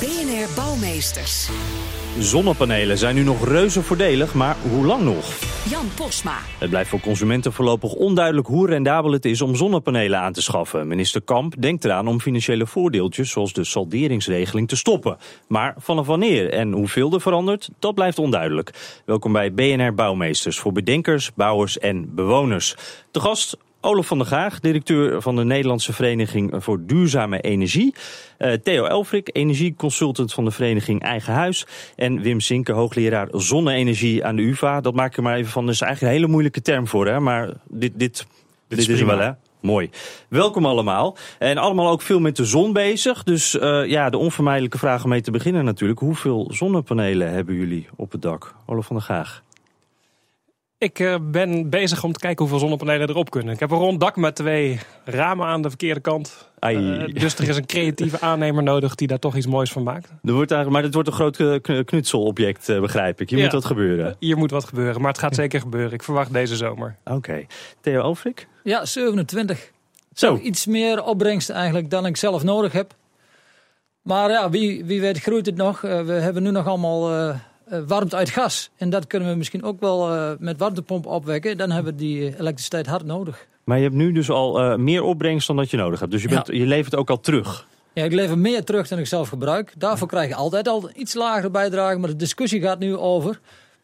[0.00, 1.50] BNR Bouwmeesters.
[2.18, 5.32] Zonnepanelen zijn nu nog reuze voordelig, maar hoe lang nog?
[5.70, 6.38] Jan Posma.
[6.58, 10.86] Het blijft voor consumenten voorlopig onduidelijk hoe rendabel het is om zonnepanelen aan te schaffen.
[10.86, 15.16] Minister Kamp denkt eraan om financiële voordeeltjes zoals de salderingsregeling te stoppen.
[15.48, 19.00] Maar vanaf wanneer en hoeveel er verandert, dat blijft onduidelijk.
[19.04, 22.74] Welkom bij BNR Bouwmeesters voor bedenkers, bouwers en bewoners.
[23.10, 23.56] De gast
[23.86, 27.94] Olaf van der Gaag, directeur van de Nederlandse Vereniging voor Duurzame Energie.
[28.38, 31.66] Uh, Theo Elfrik, energieconsultant van de vereniging Eigen Huis.
[31.96, 34.80] En Wim Sinke, hoogleraar zonne-energie aan de UvA.
[34.80, 35.64] Dat maak ik er maar even van.
[35.64, 37.20] Dat is eigenlijk een hele moeilijke term voor, hè?
[37.20, 38.26] maar dit, dit,
[38.68, 39.30] dit, is, wel, hè?
[39.60, 39.90] Mooi.
[40.28, 41.16] Welkom allemaal.
[41.38, 43.22] En allemaal ook veel met de zon bezig.
[43.22, 46.00] Dus uh, ja, de onvermijdelijke vraag om mee te beginnen natuurlijk.
[46.00, 48.54] Hoeveel zonnepanelen hebben jullie op het dak?
[48.66, 49.44] Olaf van der Gaag.
[50.78, 53.54] Ik uh, ben bezig om te kijken hoeveel zonnepanelen erop kunnen.
[53.54, 56.50] Ik heb een rond dak met twee ramen aan de verkeerde kant.
[56.60, 60.12] Uh, dus er is een creatieve aannemer nodig die daar toch iets moois van maakt.
[60.22, 63.30] Er wordt maar het wordt een groot knutselobject, uh, begrijp ik.
[63.30, 64.16] Hier ja, moet wat gebeuren.
[64.18, 65.92] Hier moet wat gebeuren, maar het gaat zeker gebeuren.
[65.92, 66.96] Ik verwacht deze zomer.
[67.04, 67.16] Oké.
[67.16, 67.46] Okay.
[67.80, 68.48] Theo Alfrik?
[68.62, 69.70] Ja, 27.
[70.14, 70.38] Zo.
[70.42, 72.94] Iets meer opbrengst eigenlijk dan ik zelf nodig heb.
[74.02, 75.80] Maar ja, wie, wie weet groeit het nog.
[75.80, 77.34] we hebben nu nog allemaal uh,
[77.86, 78.70] warmt uit gas.
[78.76, 81.56] En dat kunnen we misschien ook wel uh, met warmtepomp opwekken.
[81.56, 83.46] Dan hebben we die elektriciteit hard nodig.
[83.64, 86.12] Maar je hebt nu dus al uh, meer opbrengst dan dat je nodig hebt.
[86.12, 86.54] Dus je, bent, ja.
[86.54, 87.66] je levert ook al terug.
[87.92, 89.74] Ja, ik lever meer terug dan ik zelf gebruik.
[89.78, 91.98] Daarvoor krijg je altijd al iets lagere bijdrage.
[91.98, 93.40] Maar de discussie gaat nu over...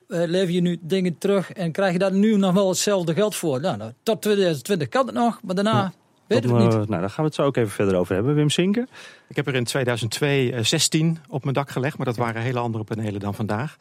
[0.07, 3.61] lever je nu dingen terug en krijg je daar nu nog wel hetzelfde geld voor?
[3.61, 5.73] Nou, nou tot 2020 kan het nog, maar daarna...
[5.73, 5.93] Ja.
[6.27, 6.71] Weet dat, niet.
[6.71, 8.35] Nou, daar gaan we het zo ook even verder over hebben.
[8.35, 8.87] Wim Sinker?
[9.29, 12.59] Ik heb er in 2002 uh, 16 op mijn dak gelegd, maar dat waren hele
[12.59, 13.77] andere panelen dan vandaag.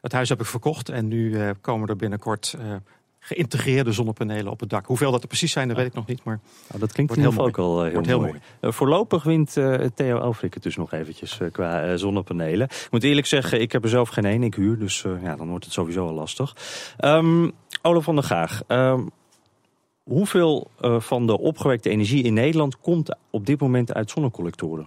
[0.00, 2.74] Het huis heb ik verkocht en nu uh, komen er binnenkort uh,
[3.18, 4.86] geïntegreerde zonnepanelen op het dak.
[4.86, 6.24] Hoeveel dat er precies zijn, dat weet ik nog niet.
[6.24, 6.40] Maar
[6.74, 8.40] oh, dat klinkt heel ook al heel, heel mooi.
[8.60, 8.72] mooi.
[8.72, 9.52] voorlopig wint
[9.94, 12.66] Theo Elfrik het dus nog eventjes qua zonnepanelen.
[12.66, 14.42] Ik moet eerlijk zeggen, ik heb er zelf geen één.
[14.42, 16.56] Ik huur, dus ja, dan wordt het sowieso al lastig.
[17.00, 17.52] Um,
[17.82, 19.10] Olaf van der Gaag, um,
[20.08, 24.86] Hoeveel uh, van de opgewekte energie in Nederland komt op dit moment uit zonnecollectoren?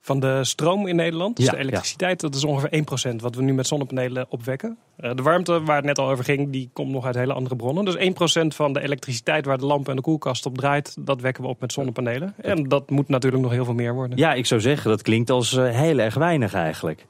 [0.00, 2.28] Van de stroom in Nederland, dus ja, de elektriciteit, ja.
[2.28, 4.78] dat is ongeveer 1% wat we nu met zonnepanelen opwekken.
[5.00, 7.56] Uh, de warmte, waar het net al over ging, die komt nog uit hele andere
[7.56, 7.84] bronnen.
[7.84, 11.42] Dus 1% van de elektriciteit waar de lamp en de koelkast op draait, dat wekken
[11.42, 12.34] we op met zonnepanelen.
[12.36, 14.18] En dat moet natuurlijk nog heel veel meer worden.
[14.18, 17.06] Ja, ik zou zeggen, dat klinkt als uh, heel erg weinig eigenlijk.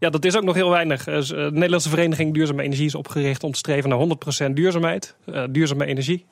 [0.00, 1.04] Ja, dat is ook nog heel weinig.
[1.04, 5.16] de Nederlandse Vereniging Duurzame Energie is opgericht om te streven naar 100% duurzaamheid,
[5.50, 6.26] duurzame energie.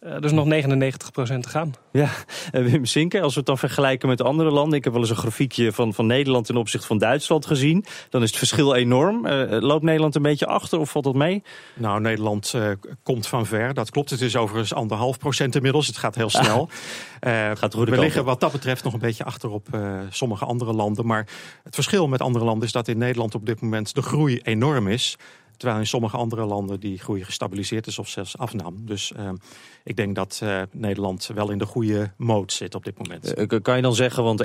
[0.00, 0.48] Uh, dus nog 99%
[1.40, 1.74] te gaan.
[1.92, 2.10] Ja,
[2.50, 4.78] en Wim Sinker, als we het dan vergelijken met andere landen.
[4.78, 7.84] Ik heb wel eens een grafiekje van, van Nederland ten opzichte van Duitsland gezien.
[8.10, 9.26] Dan is het verschil enorm.
[9.26, 11.42] Uh, loopt Nederland een beetje achter of valt dat mee?
[11.74, 12.70] Nou, Nederland uh,
[13.02, 13.74] komt van ver.
[13.74, 14.10] Dat klopt.
[14.10, 15.86] Het is overigens anderhalf procent inmiddels.
[15.86, 16.68] Het gaat heel snel.
[17.20, 19.66] Ah, gaat we liggen wat dat betreft nog een beetje achter op
[20.10, 21.06] sommige andere landen.
[21.06, 21.26] Maar
[21.64, 24.88] het verschil met andere landen is dat in Nederland op dit moment de groei enorm
[24.88, 25.16] is.
[25.58, 28.86] Terwijl in sommige andere landen die groei gestabiliseerd is of zelfs afnam.
[28.86, 29.30] Dus uh,
[29.84, 33.38] ik denk dat uh, Nederland wel in de goede mode zit op dit moment.
[33.38, 34.44] Uh, kan je dan zeggen, want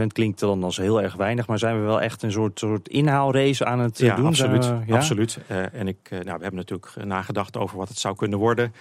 [0.00, 1.46] 1% klinkt dan als heel erg weinig.
[1.46, 4.26] Maar zijn we wel echt een soort, soort inhaalrace aan het ja, doen?
[4.26, 5.38] Absoluut, ja, absoluut.
[5.72, 8.72] en ik, nou, we hebben natuurlijk nagedacht over wat het zou kunnen worden.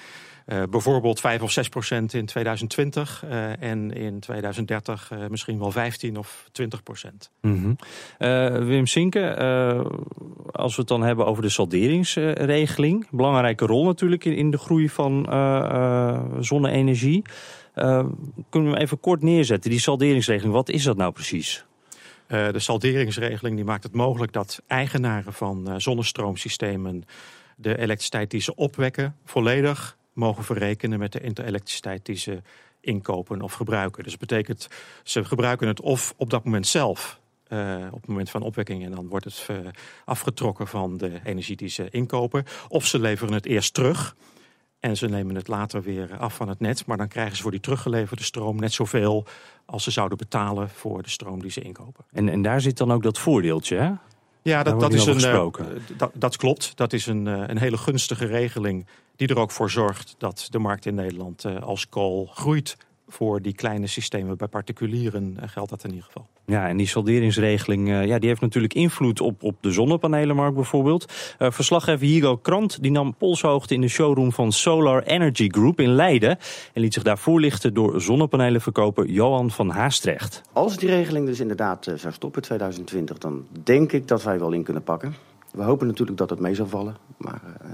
[0.48, 5.72] Uh, bijvoorbeeld 5 of 6 procent in 2020 uh, en in 2030 uh, misschien wel
[5.72, 7.32] 15 of 20 procent.
[7.42, 7.78] Mm
[8.18, 8.68] -hmm.
[8.68, 9.36] Wim Sinke,
[10.52, 14.90] als we het dan hebben over de salderingsregeling, belangrijke rol natuurlijk in, in de groei
[14.90, 15.26] van
[16.40, 17.22] zonne-energie.
[18.50, 21.66] kunnen we even kort neerzetten, die salderingsregeling, wat is dat nou precies?
[22.28, 27.04] de salderingsregeling die maakt het mogelijk dat eigenaren van zonnestroomsystemen
[27.56, 32.42] de elektriciteit die ze opwekken volledig mogen verrekenen met de elektriciteit die ze
[32.80, 34.04] inkopen of gebruiken.
[34.04, 34.68] Dus dat betekent,
[35.04, 38.92] ze gebruiken het of op dat moment zelf, uh, op het moment van opwekking, en
[38.92, 39.58] dan wordt het uh,
[40.06, 42.44] afgetrokken van de energie die ze inkopen.
[42.68, 44.16] Of ze leveren het eerst terug
[44.80, 46.86] en ze nemen het later weer af van het net.
[46.86, 49.26] Maar dan krijgen ze voor die teruggeleverde stroom net zoveel
[49.66, 52.06] als ze zouden betalen voor de stroom die ze inkopen.
[52.12, 53.92] En, en daar zit dan ook dat voordeeltje, hè?
[54.48, 55.48] Ja, dat, dat is een, uh,
[55.98, 56.78] dat, dat, klopt.
[56.78, 60.86] Dat is een, een hele gunstige regeling die er ook voor zorgt dat de markt
[60.86, 62.78] in Nederland als kool groeit
[63.08, 66.28] voor die kleine systemen bij particulieren geldt dat in ieder geval.
[66.46, 71.14] Ja, en die salderingsregeling ja, die heeft natuurlijk invloed op, op de zonnepanelenmarkt bijvoorbeeld.
[71.40, 75.90] Uh, verslaggever Hugo Krant die nam polshoogte in de showroom van Solar Energy Group in
[75.90, 76.38] Leiden.
[76.74, 80.42] En liet zich daar voorlichten door zonnepanelenverkoper Johan van Haastrecht.
[80.54, 84.52] Als die regeling dus inderdaad zou stoppen in 2020, dan denk ik dat wij wel
[84.52, 85.16] in kunnen pakken.
[85.52, 86.96] We hopen natuurlijk dat het mee zal vallen.
[87.18, 87.72] Maar uh,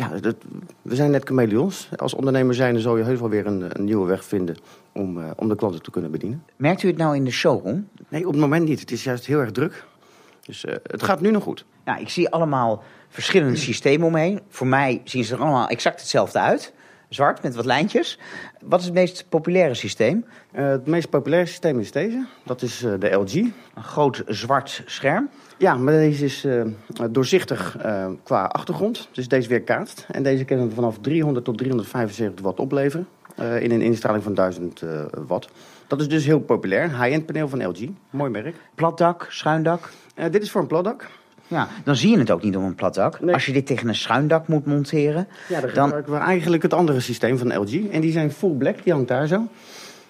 [0.00, 0.36] ja, dat,
[0.82, 1.88] we zijn net chameleons.
[1.96, 4.56] Als ondernemer zijn, zal je heus wel weer een, een nieuwe weg vinden
[4.92, 6.44] om, uh, om de klanten te kunnen bedienen.
[6.56, 7.88] Merkt u het nou in de showroom?
[8.08, 8.80] Nee, op het moment niet.
[8.80, 9.84] Het is juist heel erg druk.
[10.46, 11.64] Dus uh, het gaat nu nog goed.
[11.84, 14.40] Ja, ik zie allemaal verschillende systemen omheen.
[14.48, 16.72] Voor mij zien ze er allemaal exact hetzelfde uit.
[17.08, 18.18] Zwart met wat lijntjes.
[18.60, 20.24] Wat is het meest populaire systeem?
[20.52, 22.26] Uh, het meest populaire systeem is deze.
[22.44, 23.34] Dat is de LG.
[23.34, 23.52] Een
[23.82, 25.28] groot zwart scherm.
[25.60, 26.62] Ja, maar deze is uh,
[27.10, 27.76] doorzichtig
[28.22, 29.08] qua achtergrond.
[29.12, 30.06] Dus deze weerkaatst.
[30.10, 33.06] En deze kunnen we vanaf 300 tot 375 watt opleveren.
[33.36, 34.82] in een instraling van 1000
[35.26, 35.48] watt.
[35.86, 36.88] Dat is dus heel populair.
[37.02, 37.78] High-end paneel van LG.
[38.10, 38.56] Mooi merk.
[38.74, 39.90] Platdak, schuindak?
[40.30, 41.08] dit is voor een platdak.
[41.50, 43.20] Ja, dan zie je het ook niet op een plat dak.
[43.20, 43.34] Nee.
[43.34, 45.28] Als je dit tegen een schuindak moet monteren...
[45.48, 47.90] Ja, dan, dan gebruiken we eigenlijk het andere systeem van LG.
[47.90, 49.46] En die zijn full black, die hangt daar zo.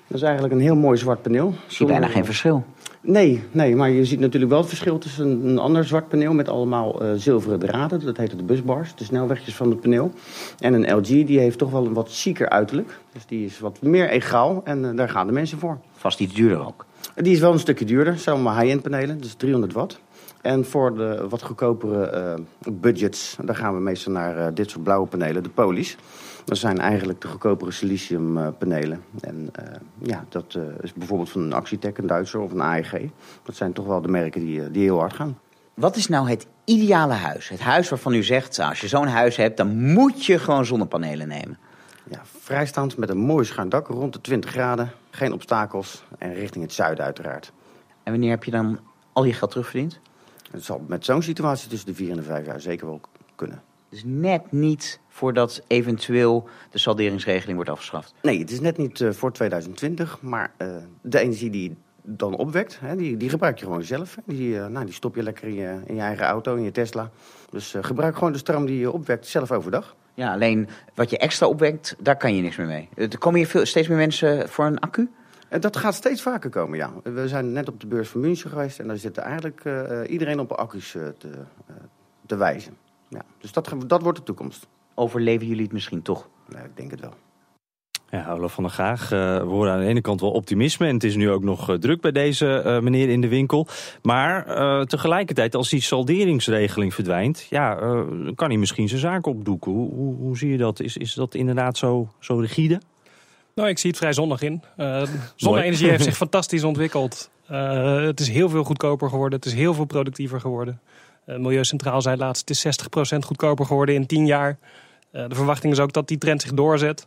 [0.07, 1.55] Dat is eigenlijk een heel mooi zwart paneel.
[1.67, 2.65] Zie je bijna geen verschil.
[3.03, 6.33] Nee, nee, maar je ziet natuurlijk wel het verschil tussen een, een ander zwart paneel...
[6.33, 10.13] met allemaal uh, zilveren draden, dat heet de busbars, de snelwegjes van het paneel.
[10.59, 12.99] En een LG, die heeft toch wel een wat chiquer uiterlijk.
[13.13, 15.79] Dus die is wat meer egaal en uh, daar gaan de mensen voor.
[15.93, 16.87] Vast iets duurder ook.
[17.15, 20.01] Die is wel een stukje duurder, zijn maar high-end panelen, dus 300 watt.
[20.41, 24.85] En voor de wat goedkopere uh, budgets, daar gaan we meestal naar uh, dit soort
[24.85, 25.97] blauwe panelen, de Polis.
[26.45, 29.03] Dat zijn eigenlijk de goedkopere siliciumpanelen.
[29.21, 29.67] En uh,
[29.99, 32.93] ja, dat is bijvoorbeeld van een Actitec, een Duitser of een AEG.
[33.43, 35.39] Dat zijn toch wel de merken die, die heel hard gaan.
[35.75, 37.49] Wat is nou het ideale huis?
[37.49, 41.29] Het huis waarvan u zegt, als je zo'n huis hebt, dan moet je gewoon zonnepanelen
[41.29, 41.59] nemen.
[42.11, 44.91] Ja, vrijstaand met een mooi schuin dak, rond de 20 graden.
[45.11, 47.53] Geen obstakels en richting het zuiden uiteraard.
[48.03, 48.79] En wanneer heb je dan
[49.13, 50.01] al je geld terugverdiend?
[50.51, 53.01] Het zal met zo'n situatie tussen de vier en de vijf jaar zeker wel
[53.35, 53.63] kunnen.
[53.89, 58.15] Dus net niet voordat eventueel de salderingsregeling wordt afgeschaft?
[58.23, 60.23] Nee, het is net niet uh, voor 2020.
[60.23, 64.17] Maar uh, de energie die dan opwekt, hè, die, die gebruik je gewoon zelf.
[64.25, 66.71] Die, uh, nou, die stop je lekker in je, in je eigen auto, in je
[66.71, 67.11] Tesla.
[67.51, 69.97] Dus gebruik gewoon de stroom die je opwekt zelf overdag.
[70.15, 72.89] Ja, alleen wat je extra opwekt, daar kan je niks meer mee.
[72.95, 75.09] Er komen hier veel, steeds meer mensen voor een accu?
[75.59, 76.93] Dat gaat steeds vaker komen, ja.
[77.03, 80.41] We zijn net op de beurs van München geweest en daar zit eigenlijk uh, iedereen
[80.41, 81.31] op accu's uh, te,
[82.27, 82.77] te, wijzen.
[83.09, 84.67] Ja, dus dat, dat wordt de toekomst.
[84.95, 86.29] Overleven jullie het misschien toch?
[86.49, 87.15] Nee, ik denk het wel.
[88.11, 90.87] Ja, Olaf van der Gaag, we horen aan de ene kant wel optimisme.
[90.87, 93.67] En het is nu ook nog druk bij deze meneer in de winkel.
[94.03, 94.45] Maar
[94.87, 97.47] tegelijkertijd, als die salderingsregeling verdwijnt...
[97.51, 97.75] ja,
[98.35, 99.73] kan hij misschien zijn zaak opdoeken.
[99.73, 100.81] Hoe, hoe, hoe, zie je dat?
[100.81, 102.81] Is, is dat inderdaad zo, zo rigide?
[103.61, 104.63] Nou, ik zie het vrij zonnig in.
[104.77, 105.03] Uh,
[105.37, 107.31] zonne-energie heeft zich fantastisch ontwikkeld.
[107.51, 109.39] Uh, het is heel veel goedkoper geworden.
[109.39, 110.81] Het is heel veel productiever geworden.
[111.27, 112.81] Uh, Milieucentraal zei laatst, het is
[113.15, 114.59] 60% goedkoper geworden in 10 jaar.
[115.11, 117.07] de verwachting is ook dat die trend zich doorzet.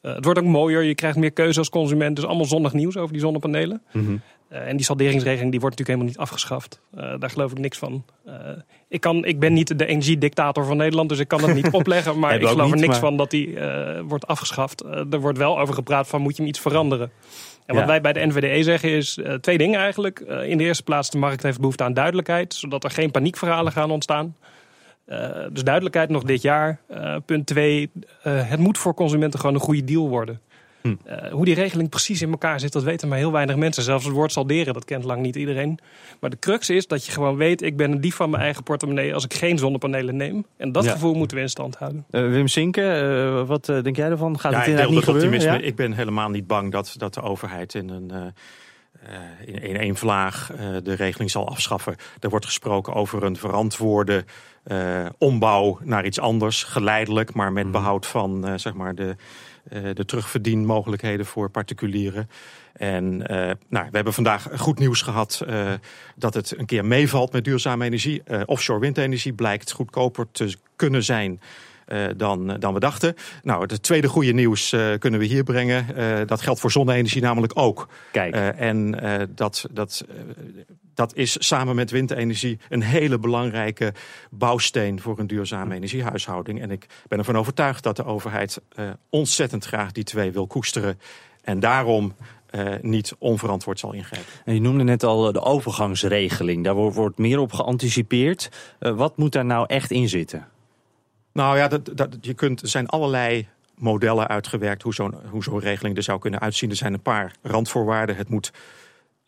[0.00, 2.16] het wordt ook mooier, je krijgt meer keuze als consument.
[2.16, 3.82] Dus allemaal zonnig nieuws over die zonnepanelen.
[3.92, 4.20] Mm -hmm.
[4.52, 6.80] Uh, en die salderingsregeling die wordt natuurlijk helemaal niet afgeschaft.
[6.94, 8.04] Uh, daar geloof ik niks van.
[8.26, 8.34] Uh,
[8.88, 12.18] ik, kan, ik ben niet de energiedictator van Nederland, dus ik kan dat niet opleggen.
[12.18, 12.98] Maar ik geloof er niks maar...
[12.98, 13.58] van dat die
[14.04, 14.84] wordt afgeschaft.
[14.84, 17.10] er wordt wel over gepraat van moet je hem iets veranderen.
[17.66, 17.86] En wat ja.
[17.86, 20.20] wij bij de NVDE zeggen is twee dingen eigenlijk.
[20.20, 22.54] in de eerste plaats, de markt heeft behoefte aan duidelijkheid.
[22.54, 24.36] Zodat er geen paniekverhalen gaan ontstaan.
[25.52, 26.80] dus duidelijkheid nog dit jaar.
[27.24, 27.90] punt twee,
[28.22, 30.40] het moet voor consumenten gewoon een goede deal worden.
[30.82, 30.94] Hm.
[31.06, 33.82] Uh, hoe die regeling precies in elkaar zit, dat weten maar heel weinig mensen.
[33.82, 35.78] Zelfs het woord salderen, dat kent lang niet iedereen.
[36.20, 38.62] Maar de crux is dat je gewoon weet, ik ben een dief van mijn eigen
[38.62, 40.46] portemonnee als ik geen zonnepanelen neem.
[40.56, 40.92] En dat ja.
[40.92, 42.04] gevoel moeten we in stand houden.
[42.10, 44.38] Uh, Wim Sinke, uh, wat denk jij ervan?
[44.38, 45.28] Gaat ja, het inderdaad niet gebeuren?
[45.28, 45.58] Optimisme.
[45.58, 45.66] Ja?
[45.66, 48.32] Ik ben helemaal niet bang dat, dat de overheid in een...
[49.46, 50.50] in, in één vlaag
[50.82, 51.96] de regeling zal afschaffen.
[52.20, 54.24] Er wordt gesproken over een verantwoorde
[55.18, 59.10] ombouw naar iets anders, geleidelijk, maar met behoud van zeg maar de, uh,
[59.94, 62.28] de terugverdienmogelijkheden voor particulieren.
[62.72, 63.36] En uh,
[63.68, 65.72] nou, we hebben vandaag goed nieuws gehad uh,
[66.16, 68.22] dat het een keer meevalt met duurzame energie.
[68.44, 71.40] offshore windenergie blijkt goedkoper te kunnen zijn
[71.92, 73.14] uh, dan, dan we dachten.
[73.42, 75.86] Nou, het tweede goede nieuws uh, kunnen we hier brengen.
[75.96, 77.88] Uh, dat geldt voor zonne-energie namelijk ook.
[78.12, 78.34] Kijk.
[78.56, 78.98] en
[79.34, 80.04] dat, dat,
[80.94, 83.92] dat is samen met windenergie een hele belangrijke
[84.30, 86.60] bouwsteen voor een duurzame energiehuishouding.
[86.60, 88.60] En ik ben ervan overtuigd dat de overheid
[89.10, 90.98] ontzettend graag die twee wil koesteren.
[91.42, 92.14] En daarom
[92.54, 94.32] uh, niet onverantwoord zal ingrijpen.
[94.44, 96.64] En je noemde net al de overgangsregeling.
[96.64, 98.50] Daar wordt, wordt meer op geanticipeerd.
[98.80, 100.48] Uh, wat moet daar nou echt in zitten?
[101.32, 105.58] Nou ja, dat, dat, je kunt, er zijn allerlei modellen uitgewerkt hoe zo'n hoe zo'n
[105.58, 106.70] regeling er zou kunnen uitzien.
[106.70, 108.16] Er zijn een paar randvoorwaarden.
[108.16, 108.52] Het moet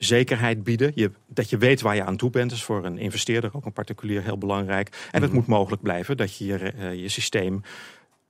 [0.04, 0.92] zekerheid bieden.
[0.94, 2.52] Je, dat je weet waar je aan toe bent.
[2.52, 4.88] is voor een investeerder, ook een particulier, heel belangrijk.
[5.11, 5.38] En het mhm.
[5.38, 7.62] moet mogelijk blijven dat je je, uh, je systeem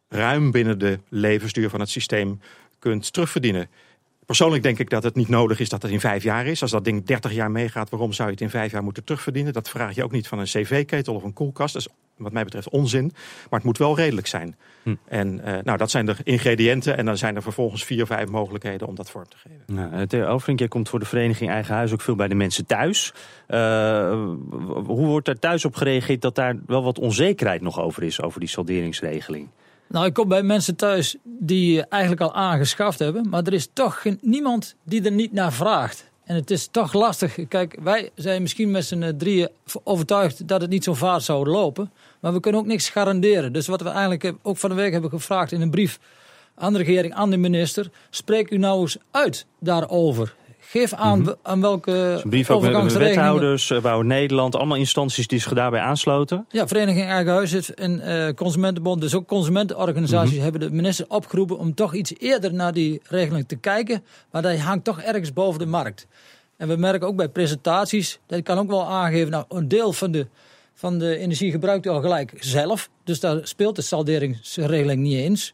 [0.09, 2.41] ruim binnen de levensduur van het systeem
[2.79, 3.69] kunt terugverdienen.
[4.27, 6.63] Persoonlijk denk ik dat het niet nodig is dat het in vijf jaar is.
[6.63, 9.53] Als dat ding 30 jaar meegaat, waarom zou je het in vijf jaar moeten terugverdienen?
[9.53, 11.73] Dat vraag je ook niet van een cv-ketel of een koelkast.
[11.73, 13.13] Dat is wat mij betreft onzin.
[13.51, 14.57] Maar het moet wel redelijk zijn.
[14.83, 14.95] Hm.
[15.09, 16.97] En uh, nou, dat zijn de ingrediënten.
[16.97, 19.91] En dan zijn er vervolgens vier, vijf mogelijkheden om dat vorm te geven.
[19.91, 22.67] Nou, Theo Overink, jij komt voor de vereniging Eigen Huis ook veel bij de mensen
[22.67, 23.13] thuis.
[23.49, 23.59] Uh,
[24.87, 28.41] hoe wordt daar thuis op gereageerd dat daar wel wat onzekerheid nog over is, over
[28.41, 29.49] die salderingsregeling?
[29.89, 34.03] Nou, ik kom bij mensen thuis die eigenlijk al aangeschaft hebben, maar er is toch
[34.21, 36.13] niemand die er niet naar vraagt.
[36.25, 37.39] En het is toch lastig.
[37.49, 39.49] Kijk, wij zijn misschien met z'n drieën
[39.83, 41.93] overtuigd dat het niet zo vaart zou lopen.
[42.21, 43.53] Maar we kunnen ook niks garanderen.
[43.53, 45.99] Dus wat we eigenlijk ook van de week hebben gevraagd in een brief
[46.55, 47.91] aan de regering, aan de minister.
[48.11, 50.35] Spreek u nou eens uit daarover.
[50.75, 55.41] Geef aan, mm aan welke een brief ook met wethouders, Bouw Nederland, allemaal instanties die
[55.41, 56.47] zich daarbij aansloten.
[56.49, 60.43] Ja, Vereniging Eigen Huis en uh, Consumentenbond, dus ook consumentenorganisaties mhm.
[60.43, 64.05] hebben de minister opgeroepen om toch iets eerder naar die regeling te kijken.
[64.31, 66.07] Maar dat hangt toch ergens boven de markt.
[66.57, 70.11] En we merken ook bij presentaties, dat kan ook wel aangeven, nou een deel van
[70.11, 70.27] de,
[70.75, 72.89] van de energie gebruikt u al gelijk zelf.
[73.05, 75.53] Dus daar speelt de salderingsregeling niet eens.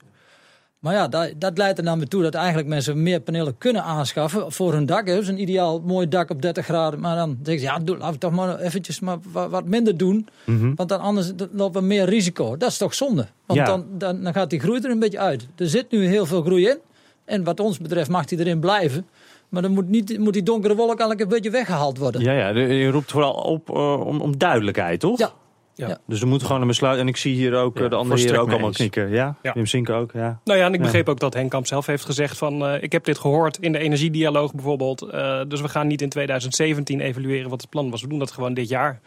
[0.80, 4.52] Maar ja, dat, dat leidt er dan toe dat eigenlijk mensen meer panelen kunnen aanschaffen
[4.52, 5.06] voor hun dak.
[5.06, 7.00] Dus een ideaal mooi dak op 30 graden.
[7.00, 10.28] Maar dan denk je, ja, doe, laten we toch maar eventjes maar wat, minder doen.
[10.44, 10.74] Mhm.
[10.74, 12.56] Want dan anders lopen we meer risico.
[12.56, 13.26] Dat is toch zonde?
[13.46, 15.48] Want dan, dan, dan gaat die groei er een beetje uit.
[15.56, 16.78] Er zit nu heel veel groei in.
[17.24, 19.06] En wat ons betreft mag die erin blijven.
[19.48, 22.20] Maar dan moet, niet, moet die donkere wolk eigenlijk een beetje weggehaald worden.
[22.20, 25.34] Ja, ja je roept vooral op uh, om, om duidelijkheid, toch?
[25.80, 25.98] Ja, ja.
[26.06, 26.98] Dus er moet gewoon een besluit.
[26.98, 29.10] En ik zie hier ook de andere hier ook allemaal knikken.
[29.10, 29.52] Ja, ja.
[29.52, 30.12] Wim Zinken ook.
[30.12, 30.40] Ja.
[30.44, 32.62] Nou ja, en ik begreep ook dat Henk Kamp zelf heeft gezegd van...
[32.62, 35.02] Uh, ik heb dit gehoord in de energiedialoog bijvoorbeeld.
[35.02, 38.02] Uh, dus we gaan niet in 2017 evalueren wat het plan was.
[38.02, 39.00] We doen dat gewoon dit jaar.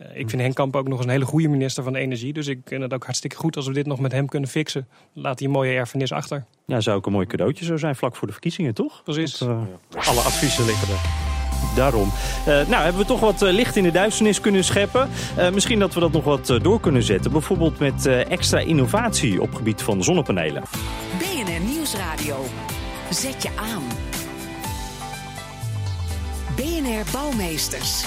[0.00, 2.32] Uh, ik vind Henk Kamp ook nog eens een hele goede minister van Energie.
[2.32, 4.88] Dus ik vind het ook hartstikke goed als we dit nog met hem kunnen fixen.
[5.12, 6.44] Laat hij een mooie erfenis achter.
[6.66, 9.02] Ja, zou ook een mooi cadeautje zo zijn vlak voor de verkiezingen, toch?
[9.02, 9.38] Precies.
[9.38, 9.48] Dat,
[9.90, 11.00] alle adviezen liggen er.
[11.74, 12.12] Daarom.
[12.40, 15.08] Uh, nou, hebben we toch wat eh, licht in de duisternis kunnen scheppen.
[15.38, 17.32] Uh, misschien dat we dat nog wat door kunnen zetten.
[17.32, 20.62] Bijvoorbeeld met extra innovatie op gebied van zonnepanelen.
[21.18, 22.44] BNR Nieuwsradio.
[23.10, 23.82] Zet je aan.
[26.56, 28.04] BNR Bouwmeesters.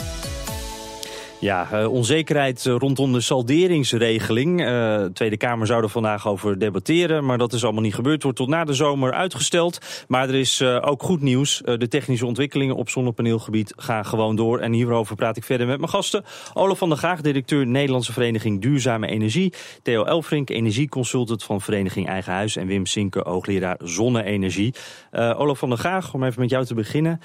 [1.44, 4.58] Ja, uh, onzekerheid rondom de salderingsregeling.
[4.58, 8.24] De Tweede Kamer zou er vandaag over debatteren, maar dat is allemaal niet gebeurd.
[8.24, 10.06] Wordt tot na de zomer uitgesteld.
[10.08, 11.62] Maar er is ook goed nieuws.
[11.64, 14.60] de technische ontwikkelingen op zonnepaneelgebied gaan gewoon door.
[14.60, 16.24] En hierover praat ik verder met mijn gasten.
[16.54, 19.54] Olaf van der Gaag, directeur Nederlandse Vereniging Duurzame Energie.
[19.82, 22.56] Theo Elfrink, energieconsultant van Vereniging Eigen Huis.
[22.56, 24.74] En Wim Sinke, hoogleraar zonne-energie.
[25.12, 27.20] Olaf van der Gaag, om even met jou te beginnen.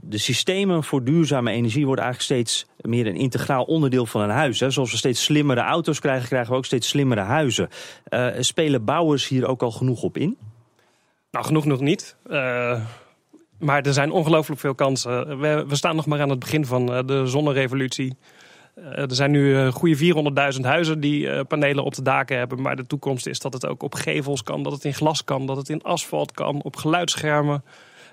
[0.00, 4.60] de systemen voor duurzame energie worden eigenlijk steeds meer een integraal onderdeel van een huis.
[4.60, 4.70] Hè.
[4.70, 7.68] Zoals we steeds slimmere auto's krijgen, krijgen we ook steeds slimmere huizen.
[8.08, 10.36] Uh, spelen bouwers hier ook al genoeg op in?
[11.30, 12.16] Nou, genoeg nog niet.
[12.26, 12.80] Uh,
[13.58, 15.38] maar er zijn ongelooflijk veel kansen.
[15.38, 18.16] We, we, staan nog maar aan het begin van uh, de zonnerevolutie.
[18.74, 22.62] er zijn nu goede 400.000 huizen die panelen op de daken hebben.
[22.62, 25.46] Maar de toekomst is dat het ook op gevels kan, dat het in glas kan,
[25.46, 27.62] dat het in asfalt kan, op geluidsschermen.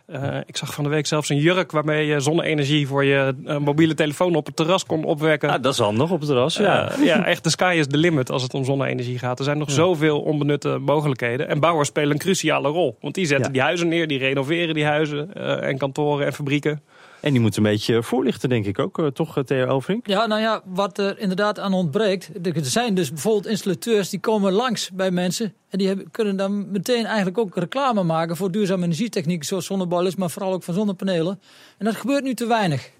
[0.07, 3.57] Uh, ik zag van de week zelfs een jurk waarmee je zonne-energie voor je uh,
[3.57, 5.49] mobiele telefoon op het terras kon opwekken.
[5.49, 6.97] Ah, dat is handig op het terras, ja.
[6.97, 9.39] Uh, ja, echt de sky is the limit als het om zonne-energie gaat.
[9.39, 9.73] Er zijn nog ja.
[9.73, 11.47] zoveel onbenutte mogelijkheden.
[11.47, 12.97] En bouwers spelen een cruciale rol.
[13.01, 13.51] Want die zetten ja.
[13.51, 16.81] die huizen neer, die renoveren die huizen en kantoren en fabrieken.
[17.21, 20.07] En die moet een beetje voorlichten, denk ik ook, toch, Theo Elvink?
[20.07, 22.29] Ja, nou ja, wat er inderdaad aan ontbreekt.
[22.43, 25.53] Er zijn dus bijvoorbeeld installateurs die komen langs bij mensen.
[25.69, 29.43] En die hebben, kunnen dan meteen eigenlijk ook reclame maken voor duurzame energietechniek.
[29.43, 31.41] Zoals zonneboilers, maar vooral ook van zonnepanelen.
[31.77, 32.91] En dat gebeurt nu te weinig.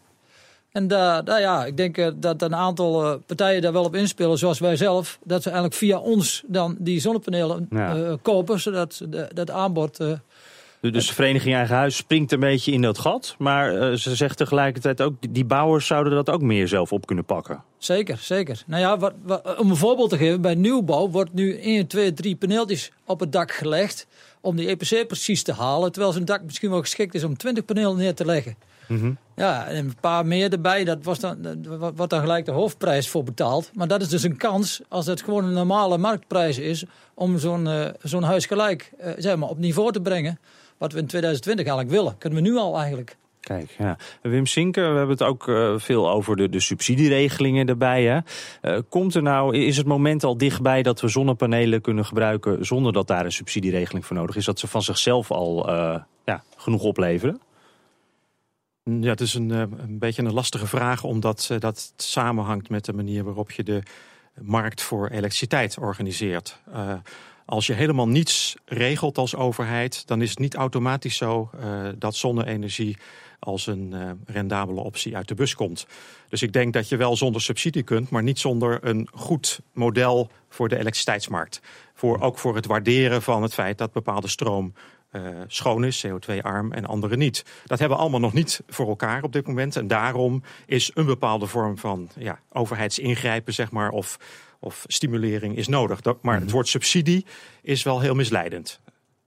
[0.71, 4.59] En daar, daar ja, ik denk dat een aantal partijen daar wel op inspelen, zoals
[4.59, 5.19] wij zelf.
[5.24, 7.97] Dat ze eigenlijk via ons dan die zonnepanelen ja.
[7.97, 9.01] uh, kopen, zodat
[9.33, 10.12] dat aanbod uh,
[10.81, 13.36] dus de vereniging Eigen Huis springt een beetje in dat gat.
[13.38, 17.25] Maar uh, ze zegt tegelijkertijd ook, die bouwers zouden dat ook meer zelf op kunnen
[17.25, 17.63] pakken.
[17.77, 18.63] Zeker, zeker.
[18.65, 22.13] Nou ja, wat, wat, om een voorbeeld te geven, bij nieuwbouw wordt nu 1, 2,
[22.13, 24.07] 3 paneeltjes op het dak gelegd.
[24.41, 25.91] Om die EPC precies te halen.
[25.91, 28.55] Terwijl zijn dak misschien wel geschikt is om 20 panelen neer te leggen.
[28.88, 29.17] Mm -hmm.
[29.36, 31.65] Ja, en een paar meer erbij, dat was dan,
[31.96, 33.72] wordt dan gelijk de hoofdprijs voor betaald.
[33.74, 37.65] Maar dat is dus een kans, als het gewoon een normale marktprijs is, om zo'n
[37.65, 40.39] uh, zo'n huis gelijk uh, zeg maar, op niveau te brengen
[40.77, 42.17] wat we in 2020 eigenlijk willen.
[42.17, 43.17] Kunnen we nu al eigenlijk.
[43.48, 43.98] Kijk, ja.
[44.22, 48.03] Wim Sinker, we hebben het ook uh, veel over de, de subsidieregelingen erbij.
[48.03, 48.19] Hè?
[48.75, 52.93] Uh, komt er nou, is het moment al dichtbij dat we zonnepanelen kunnen gebruiken zonder
[52.93, 54.46] dat daar een subsidieregeling voor nodig is?
[54.46, 57.41] Dat ze van zichzelf al uh, ja, genoeg opleveren?
[58.84, 63.24] Ja, het is een, een beetje een lastige vraag, omdat dat samenhangt met de manier
[63.24, 63.84] waarop je de
[64.41, 66.62] markt voor elektriciteit organiseert.
[67.50, 72.16] Als je helemaal niets regelt als overheid, dan is het niet automatisch zo uh, dat
[72.16, 72.98] zonne-energie
[73.39, 75.88] als een uh, rendabele optie uit de bus komt.
[76.30, 80.30] Dus ik denk dat je wel zonder subsidie kunt, maar niet zonder een goed model
[80.50, 81.62] voor de elektriciteitsmarkt.
[81.94, 84.74] Voor, ook voor het waarderen van het feit dat bepaalde stroom
[85.12, 87.46] uh, schoon is, CO2-arm en andere niet.
[87.66, 89.75] Dat hebben we allemaal nog niet voor elkaar op dit moment.
[89.75, 94.18] En daarom is een bepaalde vorm van ja, overheidsingrijpen, zeg maar, of,
[94.60, 96.02] of stimulering is nodig.
[96.02, 96.54] Dat, maar het mhm.
[96.54, 97.26] woord subsidie
[97.62, 98.80] is wel heel misleidend.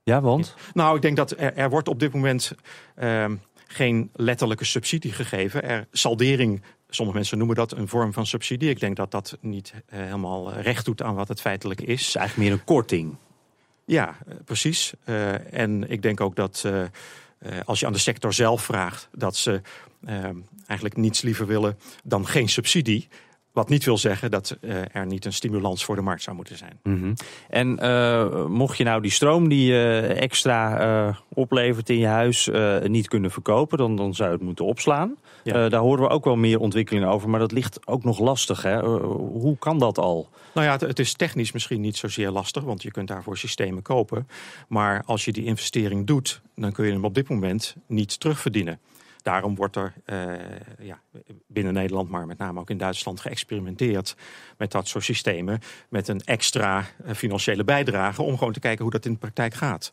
[0.03, 0.55] Ja, want?
[0.75, 2.53] Nou, ik denk dat er, er wordt op dit moment
[2.99, 3.25] uh,
[3.67, 5.63] geen letterlijke subsidie gegeven.
[5.63, 8.71] Er saldering Sommige mensen noemen dat een vorm van subsidie.
[8.71, 12.01] Ik denk dat dat niet uh, helemaal recht doet aan wat het feitelijk is.
[12.01, 13.17] Het is eigenlijk meer een korting.
[13.85, 14.93] Ja, eh, precies.
[15.05, 16.83] Uh, en ik denk ook dat uh,
[17.65, 19.61] als je aan de sector zelf vraagt, dat ze
[20.67, 23.09] eigenlijk niets liever willen dan geen subsidie.
[23.53, 26.57] Wat niet wil zeggen dat uh, er niet een stimulans voor de markt zou moeten
[26.57, 26.79] zijn.
[26.83, 27.15] Mm -hmm.
[27.49, 32.51] En uh, mocht je nou die stroom die je uh, extra oplevert in je huis
[32.83, 35.17] niet kunnen verkopen, dan, dan zou je het moeten opslaan.
[35.45, 35.69] Ja.
[35.69, 38.63] daar horen we ook wel meer ontwikkelingen over, maar dat ligt ook nog lastig.
[38.63, 38.81] Hè?
[38.81, 40.29] hoe kan dat al?
[40.55, 43.83] Nou ja, het, het, is technisch misschien niet zozeer lastig, want je kunt daarvoor systemen
[43.83, 44.29] kopen.
[44.69, 48.79] Maar als je die investering doet, dan kun je hem op dit moment niet terugverdienen.
[49.23, 50.35] Daarom wordt er uh,
[50.79, 51.01] ja,
[51.47, 54.17] binnen Nederland, maar met name ook in Duitsland, geëxperimenteerd
[54.59, 55.61] met dat soort systemen.
[55.89, 59.55] Met een extra uh, financiële bijdrage om gewoon te kijken hoe dat in de praktijk
[59.55, 59.93] gaat.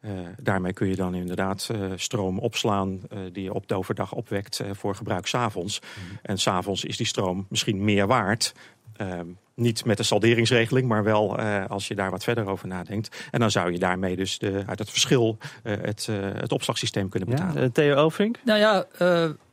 [0.00, 0.10] Uh,
[0.42, 3.00] daarmee kun je dan inderdaad stroom opslaan
[3.32, 5.80] die je op de overdag opwekt voor gebruik s'avonds.
[5.80, 6.18] Mm -hmm.
[6.22, 8.54] En s'avonds is die stroom misschien meer waard
[8.96, 13.16] ehm, niet met de salderingsregeling, maar wel uh, als je daar wat verder over nadenkt.
[13.30, 17.08] En dan zou je daarmee dus de, uit het verschil uh, het, uh, het opslagsysteem
[17.08, 17.62] kunnen betalen.
[17.62, 18.38] Ja, Theo Elfrink?
[18.44, 18.86] Nou ja,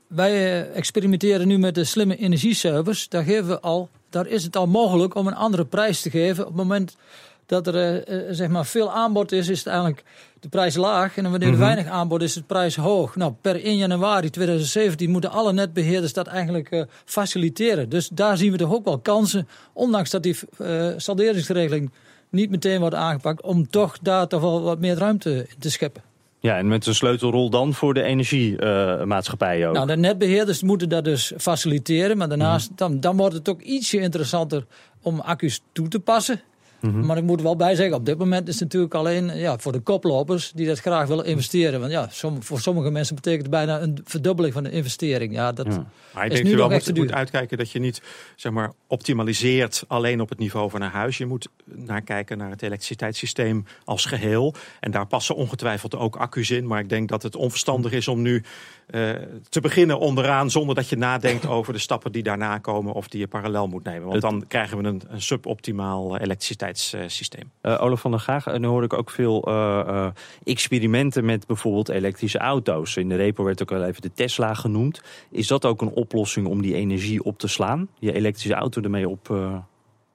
[0.08, 3.10] wij experimenteren nu met de slimme energieservice.
[3.10, 6.44] Daar, geven we al, daar is het al mogelijk om een andere prijs te geven
[6.44, 6.96] op het moment
[7.52, 10.04] dat er uh, zeg maar veel aanbod is, is het eigenlijk
[10.40, 11.18] de prijs laag.
[11.18, 11.64] En wanneer er mm -hmm.
[11.66, 13.16] weinig aanbod is, het prijs hoog.
[13.16, 17.90] Nou, per 1 januari 2017 moeten alle netbeheerders dat eigenlijk uh, faciliteren.
[17.90, 21.92] Dus daar zien we toch ook wel kansen, ondanks dat die uh, salderingsregeling
[22.30, 26.04] niet meteen wordt aangepakt, om toch daar toch wel wat meer ruimte te scheppen.
[26.40, 29.74] Ja, en met een sleutelrol dan voor de energiemaatschappijen ook.
[29.74, 32.18] Nou, de netbeheerders moeten dat dus faciliteren.
[32.18, 32.76] Maar daarnaast, mm.
[32.76, 34.66] dan, dan wordt het ook ietsje interessanter
[35.02, 36.42] om accu's toe te passen.
[36.82, 37.06] Mm -hmm.
[37.06, 39.58] Maar ik moet er wel bij zeggen, op dit moment is het natuurlijk alleen ja,
[39.58, 41.80] voor de koplopers die dat graag willen investeren.
[41.80, 45.34] Want ja, som, voor sommige mensen betekent het bijna een verdubbeling van de investering.
[45.34, 45.86] Ja, dat ja.
[46.14, 48.02] Maar ik denk je wel moet, moet uitkijken dat je niet
[48.36, 51.18] zeg maar, optimaliseert alleen op het niveau van een huis.
[51.18, 54.54] Je moet naar kijken naar het elektriciteitssysteem als geheel.
[54.80, 56.68] En daar passen ongetwijfeld ook accu's in.
[56.68, 58.44] Maar ik denk dat het onverstandig is om nu
[58.92, 59.10] uh,
[59.50, 63.20] te beginnen onderaan zonder dat je nadenkt over de stappen die daarna komen of die
[63.20, 64.08] je parallel moet nemen.
[64.08, 66.71] Want dan krijgen we een, een suboptimaal elektriciteitssysteem.
[67.62, 70.08] Uh, Olaf van der Gaag, en nu hoor ik ook veel uh,
[70.44, 72.96] experimenten met bijvoorbeeld elektrische auto's.
[72.96, 75.02] In de repo werd ook al even de Tesla genoemd.
[75.32, 77.88] Is dat ook een oplossing om die energie op te slaan?
[78.00, 79.30] Je elektrische auto ermee op...
[79.30, 79.58] Uh...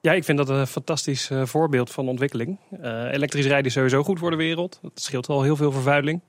[0.00, 2.58] Ja, ik vind dat een fantastisch uh, voorbeeld van ontwikkeling.
[2.82, 4.78] Uh, elektrisch rijden is sowieso goed voor de wereld.
[4.82, 6.20] Het scheelt al heel veel vervuiling.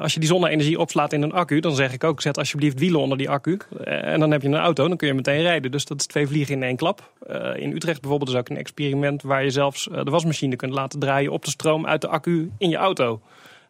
[0.00, 3.00] Als je die zonne-energie opslaat in een accu, dan zeg ik ook: zet alsjeblieft wielen
[3.00, 3.58] onder die accu.
[3.84, 5.70] en dan heb je een auto, dan kun je meteen rijden.
[5.70, 7.12] Dus dat is twee vliegen in één klap.
[7.56, 11.32] in Utrecht bijvoorbeeld is ook een experiment waar je zelfs de wasmachine kunt laten draaien
[11.32, 13.20] op de stroom uit de accu in je auto.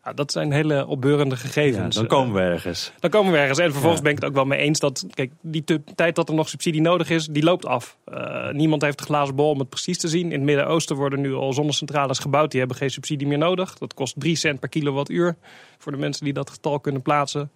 [0.05, 1.95] Ja, dat zijn hele opbeurende gegevens.
[1.95, 2.93] Ja, dan komen we ergens.
[2.99, 3.59] Dan komen we ergens.
[3.59, 4.03] En vervolgens ja.
[4.03, 5.65] ben ik het ook wel mee eens dat kijk, die
[5.95, 7.97] tijd dat er nog subsidie nodig is, die loopt af.
[8.09, 10.25] Uh, niemand heeft de glazen bol om het precies te zien.
[10.25, 12.51] In het Midden-Oosten worden nu al zonnecentrales gebouwd.
[12.51, 13.79] Die hebben geen subsidie meer nodig.
[13.79, 15.37] Dat kost 3 cent per kilowattuur
[15.79, 17.51] voor de mensen die dat getal kunnen plaatsen.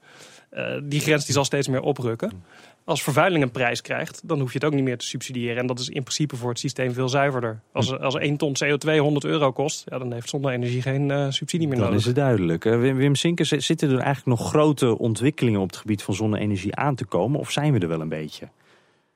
[0.53, 2.43] Uh, die grens die zal steeds meer oprukken
[2.89, 5.57] als vervuiling een prijs krijgt, dan hoef je het ook niet meer te subsidiëren.
[5.57, 7.61] En dat is in principe voor het systeem veel zuiverder.
[7.73, 11.69] Als, als 1 ton CO2 100 euro kost, ja, dan heeft zonne-energie geen uh, subsidie
[11.69, 12.03] meer dan nodig.
[12.05, 12.65] Dan is het duidelijk.
[12.65, 16.75] Uh, Wim, Wim Sinkers, zitten er eigenlijk nog grote ontwikkelingen op het gebied van zonne-energie
[16.75, 17.41] aan te komen?
[17.41, 18.49] Of zijn we er wel een beetje?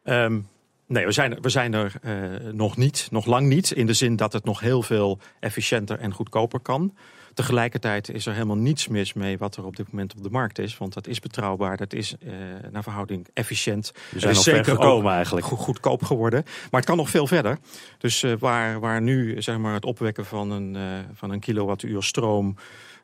[0.05, 0.49] Um,
[0.87, 3.71] nee, we zijn, we zijn er uh, nog niet, nog lang niet.
[3.71, 6.95] In de zin dat het nog heel veel efficiënter en goedkoper kan.
[7.35, 10.59] Tegelijkertijd is er helemaal niets mis mee wat er op dit moment op de markt
[10.59, 10.79] is.
[10.79, 12.33] Want dat is betrouwbaar, dat is uh,
[12.71, 13.93] naar verhouding efficiënt.
[14.11, 15.47] We zijn is zeker gekomen eigenlijk.
[15.47, 16.43] Go goedkoop geworden.
[16.45, 17.59] Maar het kan nog veel verder.
[17.99, 20.83] Dus uh, waar, waar nu zeg maar, het opwekken van een, uh,
[21.15, 22.57] van een kilowattuur stroom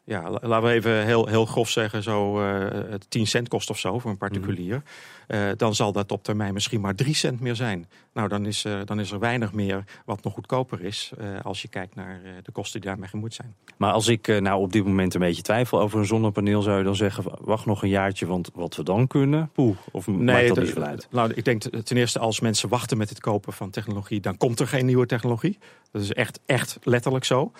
[0.08, 3.98] ja, laten we even heel, heel grof zeggen, zo uh, 10 cent kost of zo
[3.98, 4.74] voor een particulier.
[4.74, 5.40] Mhm.
[5.40, 7.88] Uh, dan zal dat op termijn misschien maar 3 cent meer zijn.
[8.12, 11.12] Nou, dan is, uh, dan is er weinig meer wat nog goedkoper is.
[11.42, 13.54] Als je kijkt naar de kosten die daarmee gemoeid zijn.
[13.76, 16.84] Maar als ik nou op dit moment een beetje twijfel over een zonnepaneel, zou je
[16.84, 20.48] dan zeggen: wacht nog een jaartje, want wat we dan kunnen, poeh, of nee, maakt
[20.48, 21.08] dat niet veel uit?
[21.10, 24.60] Nou, ik denk ten eerste als mensen wachten met het kopen van technologie, dan komt
[24.60, 25.58] er geen nieuwe technologie.
[25.90, 27.52] Dat is echt, echt letterlijk zo.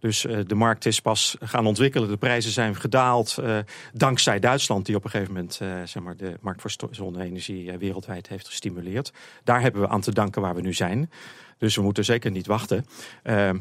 [0.00, 2.08] Dus uh, de markt is pas gaan ontwikkelen.
[2.08, 3.36] De prijzen zijn gedaald.
[3.40, 3.58] Uh,
[3.92, 8.28] dankzij Duitsland, die op een gegeven moment uh, zeg maar de markt voor zonne-energie wereldwijd
[8.28, 9.12] heeft gestimuleerd.
[9.44, 11.10] Daar hebben we aan te danken waar we nu zijn.
[11.58, 12.86] Dus we moeten zeker niet wachten.
[13.22, 13.58] Ehm,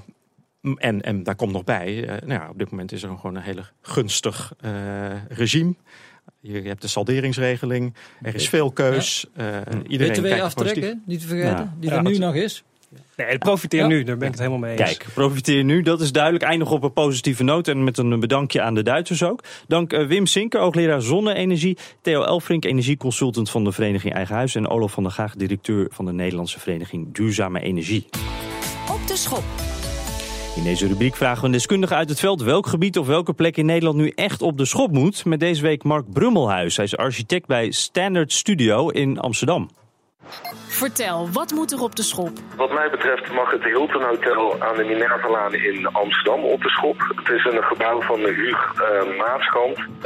[0.76, 3.42] en, en daar komt nog bij, nou ja, op dit moment is er gewoon een
[3.42, 4.54] hele gunstig
[5.28, 5.76] regime.
[6.40, 9.26] Je hebt de salderingsregeling, er is veel keus.
[9.36, 9.64] Ja.
[9.88, 12.64] iedereen BTW aftrekken, niet te vergeten, die er nu nog is.
[13.16, 14.98] Nee, profiteer nu, daar ben ik het helemaal mee eens.
[14.98, 16.44] Kijk, profiteer nu, dat is duidelijk.
[16.44, 19.44] Eindig op een positieve noot en met een bedankje aan de Duitsers ook.
[19.68, 21.78] Dank uh, Wim Sinker, hoogleraar zonne-energie.
[22.02, 24.56] Theo Elfrink, energieconsultant van de Vereniging Eigen Huis.
[24.56, 28.06] En Olof van der Gaag, directeur van de Nederlandse Vereniging Duurzame Energie.
[28.92, 29.44] Op de schop.
[30.56, 33.58] In deze rubriek vragen we een deskundige uit het veld welk gebied of welke plek
[33.58, 35.26] in Nederland nu echt op de schop moet.
[35.26, 36.76] Met deze week Mark Brummelhuis.
[36.76, 39.70] Hij is architect bij Standard Studio in Amsterdam.
[40.78, 42.32] Vertel, wat moet er op de schop?
[42.56, 47.14] Wat mij betreft mag het Hilton Hotel aan de Minervalaan in Amsterdam op de schop.
[47.16, 48.74] Het is een gebouw van de Huug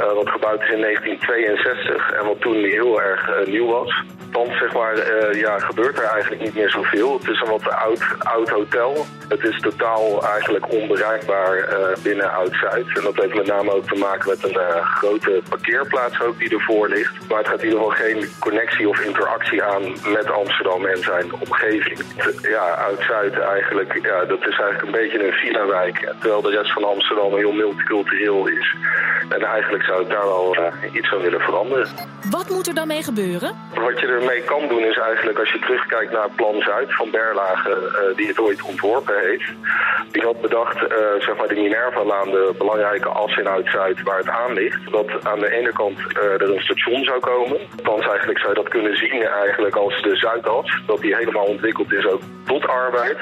[0.00, 4.02] uh, wat gebouwd is in 1962 en wat toen heel erg uh, nieuw was.
[4.30, 4.94] Dan zeg maar,
[5.36, 7.18] ja, gebeurt er eigenlijk niet meer zoveel.
[7.18, 9.06] Het is een wat oud, oud hotel.
[9.28, 11.68] Het is totaal eigenlijk onbereikbaar
[12.02, 12.96] binnen Oud-Zuid.
[12.96, 16.88] En dat heeft met name ook te maken met een grote parkeerplaats ook die ervoor
[16.88, 17.28] ligt.
[17.28, 19.82] Maar het gaat in ieder geval geen connectie of interactie aan
[20.12, 21.98] met Amsterdam en zijn omgeving.
[22.42, 26.14] Ja, Oud-Zuid eigenlijk, ja, dat is eigenlijk een beetje een villa-wijk.
[26.20, 28.76] Terwijl de rest van Amsterdam heel multicultureel is.
[29.28, 31.88] En eigenlijk zou ik daar wel uh, iets aan willen veranderen.
[32.30, 33.50] Wat moet er dan mee gebeuren?
[33.74, 37.70] Wat je ermee kan doen is eigenlijk als je terugkijkt naar Plan Zuid van Berlage,
[37.70, 39.52] uh, die het ooit ontworpen heeft.
[40.10, 44.28] Die had bedacht, uh, zeg maar de Minerva-laan, de belangrijke as in Oud-Zuid waar het
[44.28, 44.90] aan ligt.
[44.90, 47.58] Dat aan de ene kant er een station zou komen.
[47.76, 50.51] Althans eigenlijk zou je dat kunnen zien eigenlijk als de Zuidas.
[50.86, 53.18] Dat die helemaal ontwikkeld is ook tot arbeid.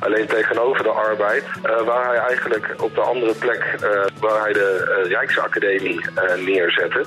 [0.00, 1.44] Alleen tegenover de arbeid,
[1.84, 3.76] waar hij eigenlijk op de andere plek,
[4.20, 7.06] waar hij de Rijksacademie Academie uh, neerzetten.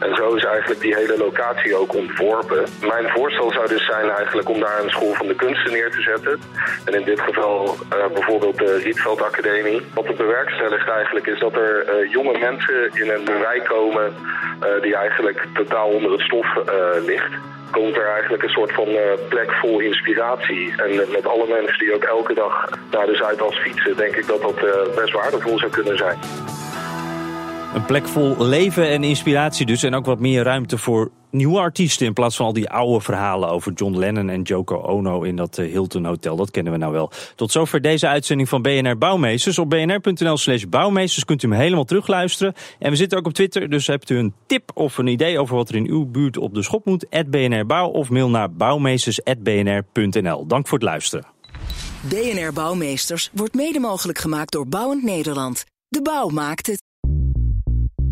[0.00, 2.64] En zo is eigenlijk die hele locatie ook ontworpen.
[2.80, 6.00] Mijn voorstel zou dus zijn eigenlijk om daar een school van de kunsten neer te
[6.00, 6.40] zetten.
[6.84, 7.76] En in dit geval
[8.12, 9.86] bijvoorbeeld de Rietveld Academie.
[9.94, 14.14] Wat het bewerkstelligt eigenlijk is dat er jonge mensen in een wijk komen
[14.80, 16.46] die eigenlijk totaal onder het stof
[17.06, 17.32] ligt
[17.72, 20.82] komt er eigenlijk een soort van uh, plek vol inspiratie.
[20.82, 24.42] En met alle mensen die ook elke dag naar de Zuidas fietsen, denk ik dat
[24.42, 26.18] dat uh, best waardevol zou kunnen zijn.
[27.74, 29.82] Een plek vol leven en inspiratie dus.
[29.82, 32.06] En ook wat meer ruimte voor nieuwe artiesten.
[32.06, 35.58] In plaats van al die oude verhalen over John Lennon en Joko Ono in dat
[35.58, 36.36] eh, Hilton Hotel.
[36.36, 37.10] Dat kennen we nou wel.
[37.36, 39.58] Tot zover deze uitzending van BNR Bouwmeesters.
[39.58, 42.54] Op bnr.nl slash bouwmeesters kunt u hem helemaal terugluisteren.
[42.78, 43.70] En we zitten ook op Twitter.
[43.70, 46.54] Dus hebt u een tip of een idee over wat er in uw buurt op
[46.54, 47.06] de schop moet.
[47.30, 50.46] BNR Bouw of mail naar bouwmeesters.bnr.nl.
[50.46, 51.26] Dank voor het luisteren.
[52.00, 55.64] BNR Bouwmeesters wordt mede mogelijk gemaakt door Bouwend Nederland.
[55.88, 56.91] De bouw maakt het.